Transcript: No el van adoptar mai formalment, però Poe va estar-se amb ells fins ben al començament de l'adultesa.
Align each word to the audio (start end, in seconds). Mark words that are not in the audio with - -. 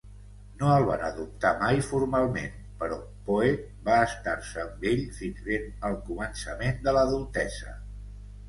No 0.59 0.69
el 0.75 0.85
van 0.85 1.01
adoptar 1.09 1.49
mai 1.63 1.81
formalment, 1.89 2.55
però 2.79 2.97
Poe 3.27 3.51
va 3.91 3.99
estar-se 4.07 4.65
amb 4.65 4.89
ells 4.93 5.21
fins 5.25 5.45
ben 5.51 5.71
al 5.91 5.99
començament 6.09 6.81
de 6.89 6.97
l'adultesa. 6.99 7.77